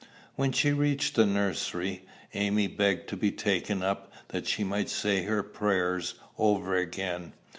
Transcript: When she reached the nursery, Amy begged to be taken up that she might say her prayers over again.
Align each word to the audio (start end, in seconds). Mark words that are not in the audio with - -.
When 0.35 0.51
she 0.51 0.71
reached 0.71 1.13
the 1.13 1.27
nursery, 1.27 2.07
Amy 2.33 2.65
begged 2.65 3.07
to 3.09 3.15
be 3.15 3.31
taken 3.31 3.83
up 3.83 4.11
that 4.29 4.47
she 4.47 4.63
might 4.63 4.89
say 4.89 5.25
her 5.25 5.43
prayers 5.43 6.15
over 6.39 6.75
again. 6.75 7.33